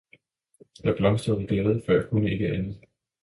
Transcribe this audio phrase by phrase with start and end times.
[0.83, 2.81] Jeg blomstrede i glæde, for jeg kunne ikke andet.